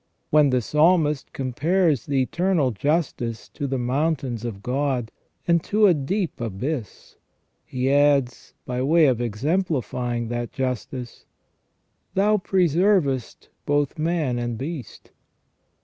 [0.31, 5.11] When the Psalmist compares the eternal justice to the mountains of God,
[5.47, 7.17] and to a deep abyss,
[7.67, 11.27] he adds, by way of exemplifying that justice:
[12.11, 15.11] "■ Thou preservest both man and beast